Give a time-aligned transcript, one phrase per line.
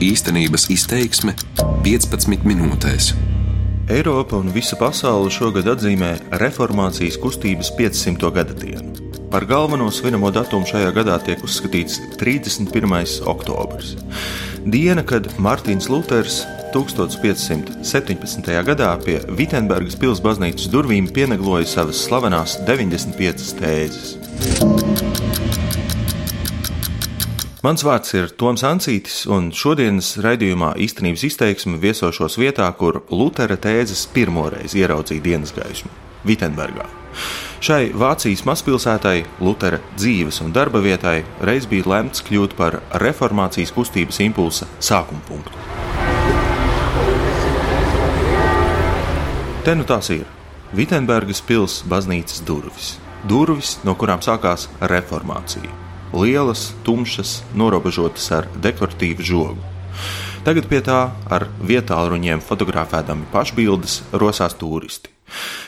[0.00, 1.34] Īstenības izteiksme
[1.84, 3.10] 15 minūtēs.
[3.92, 8.30] Eiropa un visa pasaule šogad atzīmē reformācijas kustības 500.
[8.32, 8.94] gada dienu.
[9.28, 12.96] Par galveno svinamo datumu šajā gadā tiek uzskatīts 31.
[13.28, 13.92] oktobris.
[14.64, 16.40] Diena, kad Mārtiņš Luters
[16.72, 18.56] 1517.
[18.72, 24.69] gadā pie Vitsenburgas pilsētas baznīcas durvīm pienegloja savas slavenās 95 tēzes.
[27.60, 34.06] Mans vārds ir Toms Ancītis, un šodienas raidījumā īstenības izteiksme viesošos vietā, kur Lutera tēzes
[34.14, 35.90] pirmoreiz ieraudzīja dienas gaismu-
[36.28, 36.86] Vitsenburgā.
[37.60, 44.22] Šai Vācijas mazpilsētai, Lutera dzīves un darba vietai, reiz bija lemts kļūt par reformācijas kustības
[44.24, 45.52] impulsa sākuma punktu.
[49.64, 50.24] Te nu tās ir
[50.72, 59.62] Vitsenburgas pilsētas baznīcas durvis, durvis, no kurām sākās reformācija lielas, tumšas, norobežotas ar dekoratīvu žogu.
[60.44, 65.12] Tagad pie tā ar vietāluņiem fotografēdami pašbildes rosās turisti.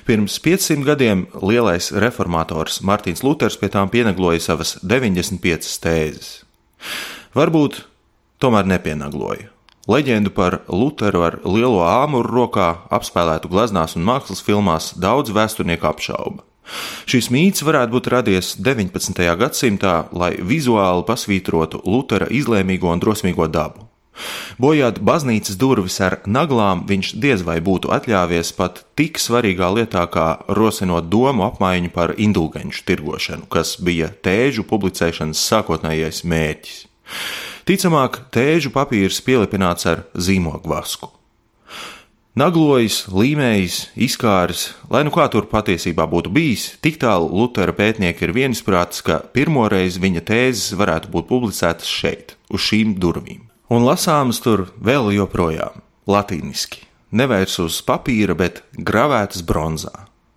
[0.08, 6.30] Pirms 500 gadiem lielais reformators Mārtiņš Luters pie tām pienagloja savas 95 tēzes.
[7.36, 7.84] Varbūt
[8.42, 9.52] tomēr nepienagloja.
[9.90, 16.46] Leģendu par Luteru ar lielo āmuru rokā, apspēlētu gleznās un mākslas filmās, daudz vēsturnieku apšauba.
[17.10, 19.22] Šis mīts varētu būt radies 19.
[19.38, 23.88] gadsimtā, lai vizuāli pasvītrotu Lutera izlēmīgo un drosmīgo dabu.
[24.60, 30.26] Bojāt baznīcas durvis ar naglām, viņš diez vai būtu atļāvies pat tik svarīgā lietā, kā
[30.52, 36.84] rosinot domu apmaiņu par indulgenču tirgošanu, kas bija tēžu publicēšanas sākotnējais mērķis.
[37.68, 41.21] Ticamāk, tēžu papīrs pielipināts ar zīmogvasku.
[42.32, 43.74] Naglojas, līmējis,
[44.06, 49.18] izkāris, lai nu kā tur patiesībā būtu bijis, tik tālu Lutera pētnieki ir viensprātis, ka
[49.36, 53.42] pirmoreiz viņa tēzes varētu būt publicētas šeit, uz šīm durvīm.
[53.68, 59.92] Un lasāmas tur vēl joprojām, latīniski, nevis uz papīra, bet gravētas bronzā.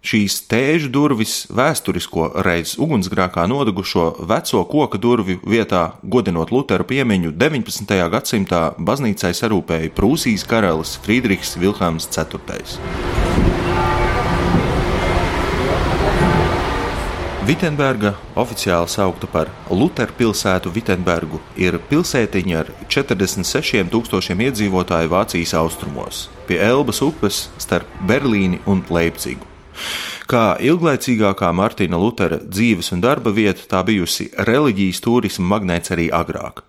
[0.05, 7.95] Šīs tēžu durvis vēsturisko reiz ugunsgrēkā nodegušo veco koka durvju vietā, godinot Lutera piemiņu 19.
[8.13, 12.69] gadsimtā, baznīcai sarūpēja Prūsijas karalis Friedrichs Vilhelms IV.
[17.49, 26.61] Vitsenburga, oficiāli saukta par Lutera pilsētu Vitsenburgu, ir pilsētiņa ar 46,000 iedzīvotāju Vācijas austrumos, pie
[26.61, 29.54] Elbas upes starp Berlīni un Leipzigu.
[30.29, 36.63] Kā ilglaicīgākā Martina Lutera dzīves un darba vieta, tā bijusi reliģijas turisma magnēts arī agrāk.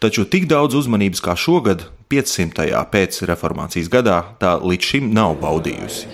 [0.00, 2.68] Taču tik daudz uzmanības kā šogad, 500.
[2.92, 6.08] pēc reformācijas gadā, tā līdz šim nav baudījusi.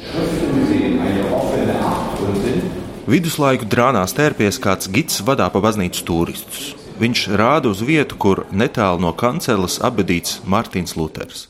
[3.07, 6.75] Viduslaiku drānās tērpies kāds gids vadā pa baznīcas turistus.
[6.99, 11.47] Viņš rāda uz vietu, kur netālu no kanceles apbedīts Mārtiņš Luters.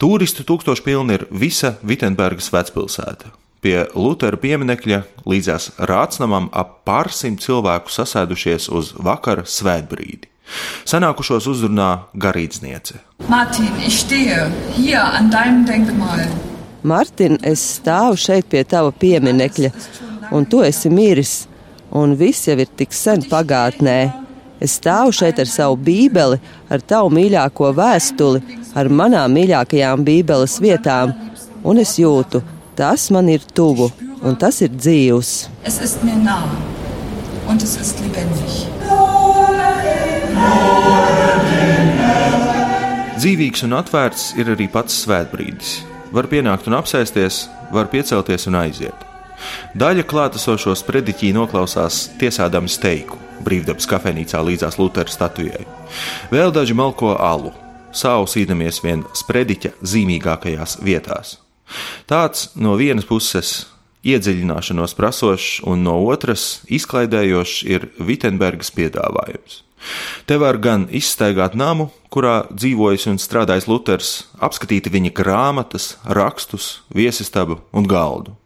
[0.00, 3.34] Turistu tūkstoši pilni ir visa Vitsenburgas vecpilsēta.
[3.60, 10.30] Pie Lutera pieminekļa līdzās rācnamam ap pārsimt cilvēku sasēdušies uz vakara svētbrīdi.
[10.88, 13.02] Sanākušos uzrunā garīdzniece.
[13.28, 14.46] Martin, ich stehe
[14.78, 16.24] hier an deinem Denkmal.
[16.82, 19.70] Martin, es stāvu šeit pie tava pieminekļa,
[20.32, 21.34] un tu esi miris,
[21.92, 23.98] un viss jau ir tik sen pagātnē.
[24.60, 26.40] Es stāvu šeit ar savu bībeli,
[26.72, 28.40] ar tavu mīļāko vēstuli,
[28.72, 31.12] ar manām mīļākajām bībeles vietām,
[31.64, 32.40] un es jūtu,
[32.80, 33.90] Tas man ir tuvu,
[34.24, 35.30] un tas ir dzīvs.
[35.68, 36.46] Es mir nah,
[37.44, 38.54] un es ist lebendig.
[43.20, 45.74] Dzīvīgs un atvērts ir arī pats svētbrīdis.
[46.16, 49.04] Var pienākt un apsēsties, var piecelties un aiziet.
[49.76, 55.68] Daļa klātesošo sprediķī noklausās tiesādami steiku brīvdabas kafejnīcā līdzās Lutera statujai.
[56.32, 57.52] Vēl daži malko alu,
[57.92, 61.36] sausīdamies vien sprediķa zīmīgākajās vietās.
[62.10, 63.66] Tāds no vienas puses
[64.06, 69.62] iedziļināšanos prasošs, un no otras izklaidējošs ir Vitsenburgas piedāvājums.
[70.28, 74.10] Te var gan izstaigāt namu, kurā dzīvojis un strādājis Luters,
[74.42, 78.36] apskatīt viņa grāmatas, rakstus, viesistabu un galdu.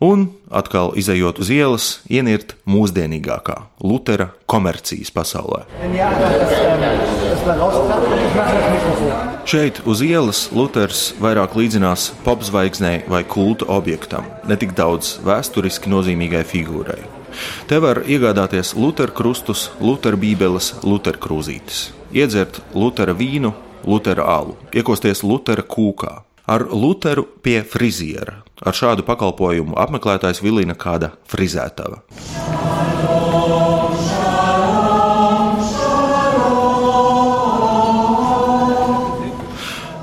[0.00, 5.66] Un atkal izējot uz ielas, ienirt mūsdienīgākā Lutera komercijas pasaulē.
[9.44, 16.46] Šeit uz ielas Luters vairāk līdzinās popzvaigznei vai kulta objektam, ne tik daudz vēsturiski nozīmīgai
[16.48, 17.02] figūrai.
[17.68, 23.52] Te var iegādāties Lutera krustus, Lutera bībeles, Lutera krūzītes, iedzert Lutera vīnu,
[23.84, 26.16] Lutera alu, iekosties Lutera kūkā
[26.50, 28.40] ar Luteru pie friziera.
[28.60, 32.02] Ar šādu pakalpojumu apmeklētājs vilina kāda frizētava.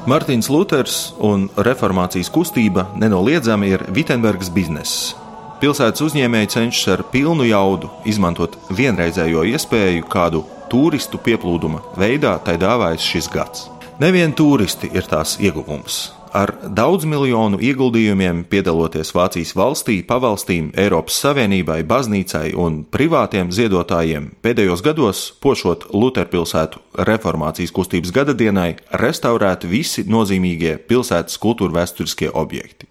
[0.07, 5.11] Mārtiņš Luters un reformācijas kustība nenoliedzami ir Vitsenbergas bizness.
[5.59, 13.03] Pilsētas uzņēmēji cenšas ar pilnu jaudu izmantot vienreizējo iespēju, kādu turistu pieplūduma veidā tai dāvājas
[13.03, 13.67] šis gads.
[13.99, 16.16] Nevien turisti ir tās ieguvums.
[16.35, 24.83] Ar daudz miljonu ieguldījumiem piedaloties Vācijas valstī, pavalstīm, Eiropas Savienībai, baznīcai un privātiem ziedotājiem pēdējos
[24.85, 32.89] gados, pošot Luterpilsētu reformācijas kustības gadadienai, restaurēti visi nozīmīgie pilsētas kultūra vēsturiskie objekti.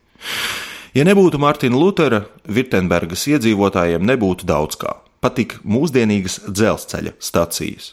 [0.96, 7.92] Ja nebūtu Mārtiņa Lutera, Virtenbergas iedzīvotājiem nebūtu daudz kā, pat tik mūsdienīgas dzelzceļa stacijas.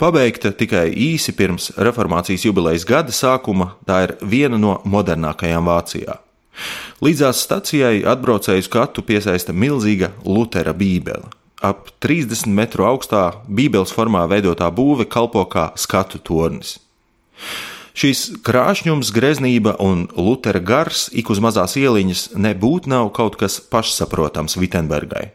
[0.00, 6.18] Pabeigta tikai īsi pirms reformācijas jubilejas gada sākuma, tā ir viena no modernākajām Vācijā.
[7.04, 11.30] Līdzās stacijai atbraucēju skatu piesaista milzīga Lutera bībele.
[11.64, 16.76] Ap 30 metru augstā bībeles formā veidotā būve kalpo kā skatu tornis.
[17.94, 24.58] Šīs krāšņums, greznība un Lutera gars ik uz mazās ieliņas nebūtu nav kaut kas pašsaprotams
[24.58, 25.30] Vitsenbergai.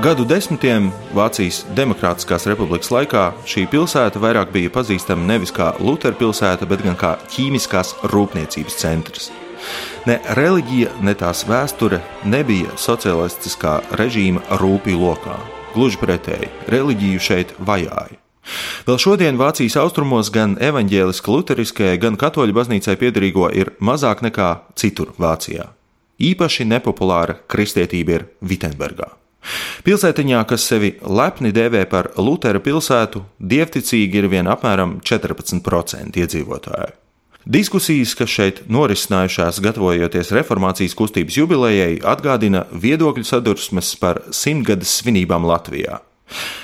[0.00, 6.64] Gadu desmitiem Vācijas Demokrātiskās republikas laikā šī pilsēta vairāk bija pazīstama nevis kā Lutera pilsēta,
[6.64, 9.28] bet gan kā ķīmiskās rūpniecības centrs.
[10.08, 15.36] Ne reliģija, ne tās vēsture nebija socialistiskā režīma rūpīgi lokā.
[15.76, 18.16] Gluži pretēji, reliģiju šeit vajāja.
[18.88, 24.50] Vēl šodien Vācijas austrumos gan evaņģēliski luteriskajai, gan katoļu baznīcai piederīgo ir mazāk nekā
[24.80, 25.68] citur Vācijā.
[26.16, 29.19] Īpaši nepopulāra kristietība ir Vitsenburgā.
[29.86, 36.96] Pilsētiņā, kas sevi lepni dēvē par Lutera pilsētu, dievticīgi ir vien apmēram 14% iedzīvotāju.
[37.48, 46.02] Diskusijas, kas šeit norisinājušās gatavojoties reformācijas kustības jubilejai, atgādina viedokļu sadursmes par simtgades svinībām Latvijā.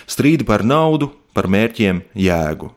[0.06, 2.69] Strīdi par naudu, par mērķiem, jēgu.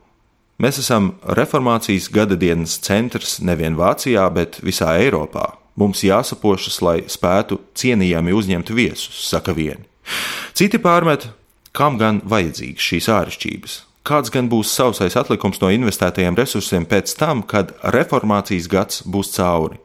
[0.60, 5.46] Mēs esam reformācijas gada dienas centrs nevien Vācijā, bet visā Eiropā.
[5.80, 9.86] Mums jāsapošas, lai spētu cienījami uzņemt viesus, saka vieni.
[10.56, 11.30] Citi pārmet,
[11.76, 13.76] kam gan vajadzīgas šīs āršķirības.
[14.06, 19.80] Kāds gan būs sausais atlikums no investētajiem resursiem pēc tam, kad reformācijas gads būs cauri?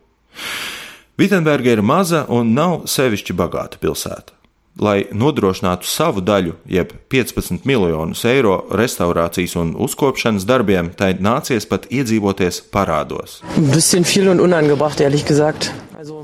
[1.19, 4.35] Vitsenberga ir maza un nav sevišķi bagāta pilsēta.
[4.75, 11.87] Lai nodrošinātu savu daļu, jeb 15 miljonus eiro restaurācijas un uzkopšanas darbiem, tai nācies pat
[11.87, 13.39] iedzīvoties parādos.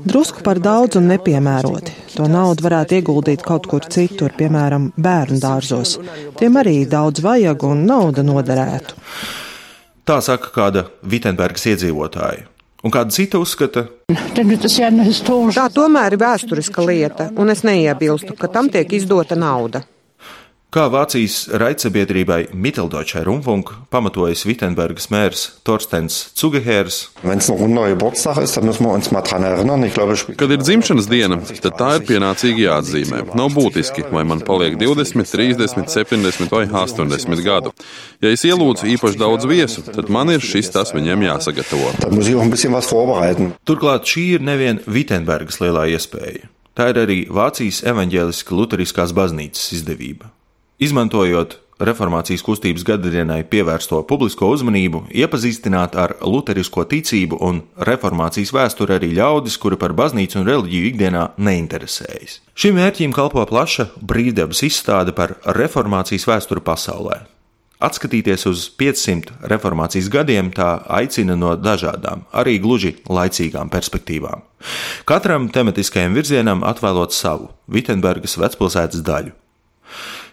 [0.04, 1.96] Drusku par daudz un nepiemēroti.
[2.18, 5.96] To naudu varētu ieguldīt kaut kur citur, piemēram, bērnu dārzos.
[6.38, 9.00] Tiem arī daudz vajag un nauda noderētu.
[10.04, 12.51] Tā saka kāda Vitsenbergas iedzīvotāja.
[12.82, 13.84] Un kāda cita uzskata?
[15.54, 19.84] Tā tomēr ir vēsturiska lieta, un es neiebilstu, ka tam tiek izdota nauda.
[20.72, 27.02] Kā Vācijas raidsabiedrībai Mitteldeutsche Rundfunk pamatojas Vitsenbergas mērs Torstens Cugehērs.
[30.40, 33.20] Kad ir dzimšanas diena, tad tā ir pienācīgi jāatzīmē.
[33.36, 37.76] Nav būtiski, vai man paliek 20, 30, 70 vai 80 gadu.
[38.24, 41.92] Ja es ielūdzu īpaši daudz viesu, tad man ir šis tas viņiem jāsagatavo.
[43.68, 46.48] Turklāt šī ir nevien Vitsenbergas lielā iespēja.
[46.72, 50.32] Tā ir arī Vācijas evaņģēliska luteriskās baznīcas izdevība.
[50.80, 59.12] Izmantojot reformācijas kustības gadadienai pievērsto publisko uzmanību, iepazīstināt ar luterisko ticību un reformācijas vēsturi arī
[59.18, 62.40] ļaudis, kuri par baznīcu un reliģiju ikdienā neinteresējas.
[62.54, 67.22] Šim mērķim kalpo plaša brīvdabas izstāde par reformācijas vēsturi pasaulē.
[67.82, 74.44] Atskatīties uz 500 reformācijas gadiem, tā aicina no dažādām, arī gluži laicīgām perspektīvām.
[75.08, 79.34] Katram tematiskajam virzienam atvēlot savu Vitsenburgas vecpilsētas daļu.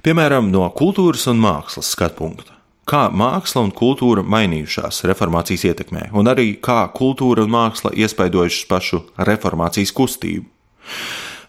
[0.06, 2.56] Piemēram, no kultūras un mākslas skatu punkta.
[2.90, 9.02] Kā māksla un kultūra mainījušās reformācijas ietekmē, un arī kā kultūra un māksla iespaidojušas pašu
[9.28, 10.48] reformācijas kustību.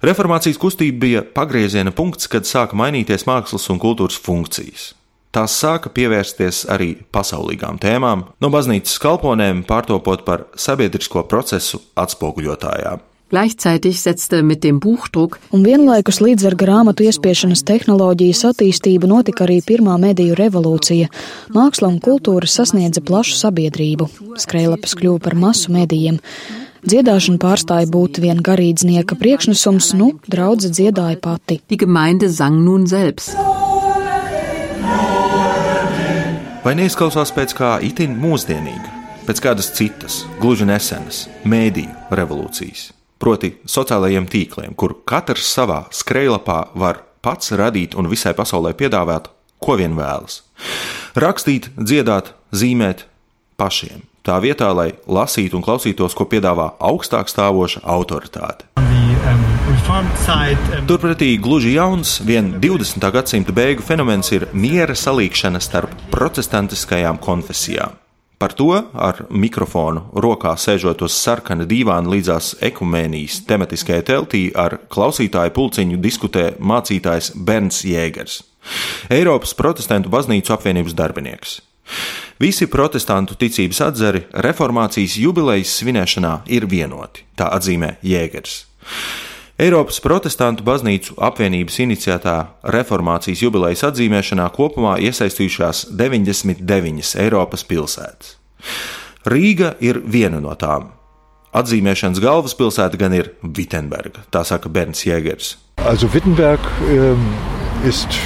[0.04, 4.90] Reformācijas kustība bija pagrieziena punkts, kad sāka mainīties mākslas un kultūras funkcijas.
[5.30, 13.06] Tās sāka pievērsties arī pasaulīgām tēmām, no baznīcas kalponēm pārtopot par sabiedrisko procesu atspoguļotājām.
[13.30, 19.60] Gleichzeitig setzte mit dem Buchdruck un vienlaikus līdz ar grāmatu iespiešanas tehnoloģijas attīstību notika arī
[19.62, 21.06] pirmā mediju revolūcija.
[21.54, 24.10] Māksla un kultūra sasniedza plašu sabiedrību.
[24.34, 26.18] Skrējlapas kļuva par masu medijiem.
[26.82, 31.62] Dziedāšana pārstāja būt vien garīdznieka priekšnesums, nu, draudze dziedāja pati.
[31.70, 33.36] Die Gemeinde sang nun selbst.
[36.66, 38.96] Vai neizklausās pēc kā itin mūsdienīga,
[39.28, 42.90] pēc kādas citas, gluži nesenas, mēdīju revolūcijas?
[43.20, 49.28] Proti, sociālajiem tīkliem, kur katrs savā skrejlapā var pats radīt un visai pasaulē piedāvāt,
[49.60, 50.40] ko vien vēlas.
[51.20, 53.04] Rakstīt, dziedāt, zīmēt
[53.60, 54.06] pašiem.
[54.24, 58.68] Tā vietā, lai lasītu un klausītos, ko piedāvā augstāk stāvoša autoritāte.
[60.88, 63.08] Turpretī gluži jauns, vien 20.
[63.14, 67.96] gadsimta beigu fenomens ir miera salīkšana starp protestantiskajām konfesijām.
[68.40, 75.52] Par to ar mikrofonu rokā sēžot uz sarkana dīvāna līdzās ekumēnijas tematiskajai teltī ar klausītāju
[75.58, 78.38] pulciņu diskutē mācītājs Bernds Jēgers,
[79.12, 81.58] Eiropas protestantu baznīcu apvienības darbinieks.
[82.40, 88.62] Visi protestantu ticības atzari reformācijas jubilejas svinēšanā ir vienoti, tā atzīmē Jēgers.
[89.60, 92.36] Eiropas protestantu baznīcu apvienības iniciētā
[92.72, 98.38] reformācijas jubilejas atzīmēšanā kopumā iesaistījušās 99 Eiropas pilsētas.
[99.28, 100.88] Rīga ir viena no tām.
[101.52, 105.58] Atzīmēšanas galvaspilsēta gan ir Vitsenberga, tā saka Bernds Jēgers.
[105.84, 107.26] Also Wittenberg um,
[107.84, 108.16] ist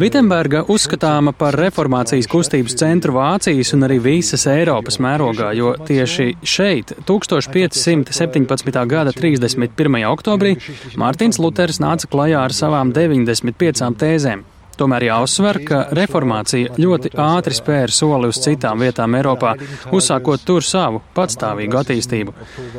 [0.00, 6.94] Vitsenberga uzskatāma par reformācijas kustības centru Vācijas un arī visas Eiropas mērogā, jo tieši šeit
[7.04, 8.78] 1517.
[8.88, 9.98] gada 31.
[10.08, 10.54] oktobrī
[10.96, 14.46] Mārtiņš Luters nāca klajā ar savām 95 tēzēm.
[14.80, 19.50] Tomēr jāuzsver, ka reformācija ļoti ātri spēra soli uz citām vietām Eiropā,
[19.92, 22.32] uzsākot tur savu patstāvīgu attīstību.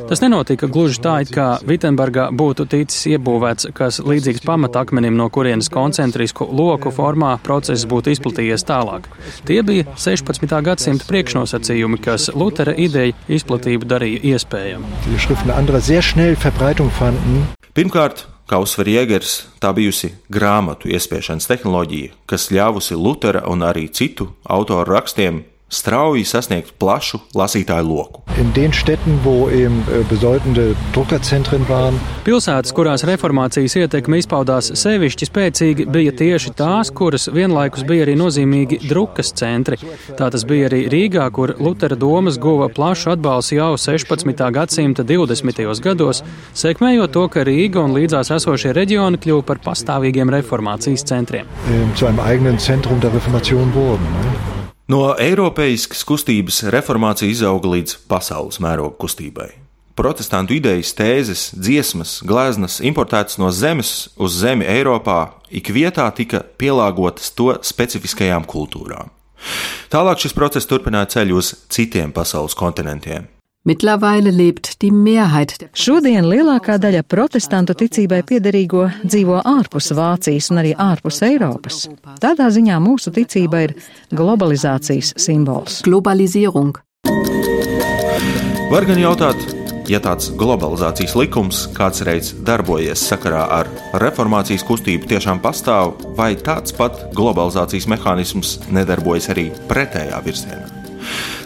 [0.09, 5.69] Tas nenotika gluži tā, it kā Vitsenburgā būtu ticis iebūvēts kas līdzīgs pamatakmenim, no kurienes
[5.69, 9.05] koncentrisku loku formā process būtu izplatījies tālāk.
[9.45, 10.57] Tie bija 16.
[10.65, 14.89] gadsimta priekšnosacījumi, kas Lutera ideju izplatību darīja iespējamu.
[17.77, 24.25] Pirmkārt, Kā uzsver Jēgers, tā bijusi grāmatu iespiešanas tehnoloģija, kas ļāvusi Lutera un arī citu
[24.43, 25.37] autoru rakstiem
[25.71, 28.21] strauji sasniegt plašu lasītāju loku.
[28.81, 29.19] Städten,
[31.69, 38.17] waren, Pilsētas, kurās reformācijas ietekme izpaudās sevišķi spēcīgi, bija tieši tās, kuras vienlaikus bija arī
[38.19, 39.79] nozīmīgi drukas centri.
[40.19, 44.45] Tā tas bija arī Rīgā, kur Lutera domas guva plašu atbalstu jau 16.
[44.57, 45.65] gadsimta 20.
[45.81, 46.23] gados,
[46.53, 51.49] sekmējot to, ka Rīga un līdzās esošie reģioni kļuva par pastāvīgiem reformācijas centriem.
[54.91, 59.47] No eiropeiskas kustības reformācija izauga līdz pasaules mēroga kustībai.
[59.95, 67.31] Protestantu idejas, tēzes, dziesmas, gleznas importētas no zemes uz zemi Eiropā, ik vietā tika pielāgotas
[67.37, 69.13] to specifiskajām kultūrām.
[69.93, 73.29] Tālāk šis process turpināja ceļu uz citiem pasaules kontinentiem.
[73.63, 75.51] Mittlerweile lebt die Mehrheit.
[75.77, 81.83] Šodien lielākā daļa protestantu ticībai piederīgo dzīvo ārpus Vācijas un arī ārpus Eiropas.
[82.23, 83.75] Tādā ziņā mūsu ticība ir
[84.17, 85.83] globalizācijas simbols.
[85.85, 86.81] Globalizierung.
[88.73, 89.45] Var gan jautāt,
[89.85, 93.69] ja tāds globalizācijas likums kādsreiz darbojies sakarā ar
[94.01, 100.70] reformācijas kustību, tiešām pastāv, vai tāds pat globalizācijas mehānisms nedarbojas arī pretējā virzienā?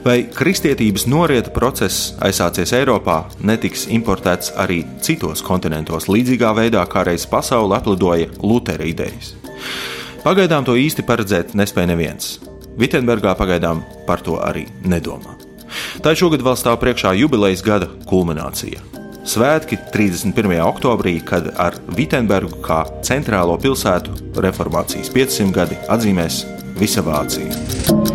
[0.06, 7.26] Vai kristietības norieta process, aizsācies Eiropā, netiks importēts arī citos kontinentos, līdzīgā veidā, kā reiz
[7.26, 9.34] pasaule aplidoja Lutera idejas?
[10.22, 12.36] Pagaidām to īsti paredzēt nespēja neviens.
[12.78, 15.40] Vitsenburgā pagaidām par to arī nedomā.
[16.06, 18.84] Tā šogad vēl stāv priekšā jubilejas gada kulminācija.
[19.26, 20.60] Svētki 31.
[20.68, 26.44] oktobrī, kad ar Vitsenburgu kā centrālo pilsētu reformācijas 500 gadi atzīmēs
[26.78, 28.15] visa Vācija